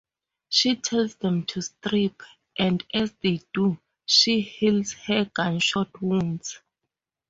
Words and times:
She 0.49 0.77
tells 0.77 1.13
them 1.13 1.45
to 1.45 1.61
strip, 1.61 2.23
and 2.57 2.83
as 2.91 3.11
they 3.21 3.39
do, 3.53 3.77
she 4.07 4.41
heals 4.41 4.93
her 4.93 5.25
gunshot 5.25 6.01
wounds. 6.01 6.59